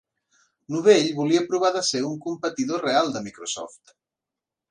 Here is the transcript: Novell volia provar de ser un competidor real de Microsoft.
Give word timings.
Novell 0.75 1.09
volia 1.17 1.43
provar 1.51 1.69
de 1.75 1.83
ser 1.91 2.01
un 2.09 2.17
competidor 2.25 2.83
real 2.87 3.13
de 3.17 3.23
Microsoft. 3.27 3.97